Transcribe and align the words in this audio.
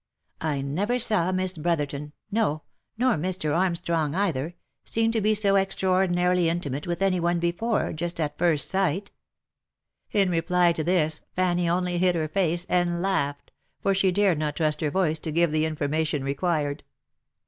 I 0.41 0.61
never 0.63 0.97
saw 0.97 1.31
Miss 1.31 1.55
Brotherton— 1.59 2.13
no! 2.31 2.63
nor 2.97 3.17
Mr. 3.17 3.55
Armstrong 3.55 4.15
either— 4.15 4.55
seem 4.83 5.11
to 5.11 5.21
be 5.21 5.35
so 5.35 5.57
extraordinarily 5.57 6.49
intimate 6.49 6.87
with 6.87 7.03
any 7.03 7.19
one 7.19 7.37
before, 7.37 7.93
just 7.93 8.19
at 8.19 8.35
first 8.35 8.67
sight." 8.67 9.11
In 10.11 10.31
reply 10.31 10.73
to 10.73 10.83
this 10.83 11.21
Fanny 11.35 11.69
only 11.69 11.99
hid 11.99 12.15
her 12.15 12.27
face, 12.27 12.65
and 12.67 13.03
laughed, 13.03 13.51
for 13.79 13.93
she 13.93 14.11
dared 14.11 14.39
not 14.39 14.55
trust 14.55 14.81
her 14.81 14.89
voice 14.89 15.19
to 15.19 15.31
give 15.31 15.51
the 15.51 15.65
information 15.67 16.23
required. 16.23 16.79
OF 16.79 16.85
MICHAEL 16.87 16.87
ARMSTRONG. 16.87 16.87